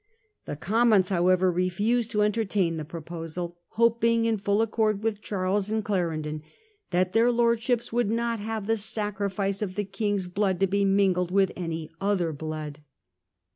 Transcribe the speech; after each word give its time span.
The 0.45 0.55
Commons 0.55 1.09
however 1.09 1.51
refused 1.51 2.09
to 2.09 2.23
entertain 2.23 2.77
the 2.77 2.83
proposal, 2.83 3.57
'hoping,' 3.73 4.25
in 4.25 4.37
full 4.37 4.63
accord 4.63 5.03
with 5.03 5.21
Charles 5.21 5.69
and 5.69 5.85
Clarendon, 5.85 6.39
4 6.39 6.49
that 6.89 7.13
their 7.13 7.31
Lord 7.31 7.61
ships 7.61 7.93
would 7.93 8.09
not 8.09 8.39
have 8.39 8.65
the 8.65 8.77
sacrifice 8.77 9.61
of 9.61 9.75
the 9.75 9.85
King's 9.85 10.25
blood 10.27 10.59
to 10.61 10.65
be 10.65 10.85
mingled 10.85 11.29
with 11.29 11.51
any 11.55 11.91
other 12.01 12.33
blood. 12.33 12.79